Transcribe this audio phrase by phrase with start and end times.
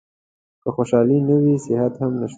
[0.61, 2.29] که خوشالي نه وي صحت هم نشته.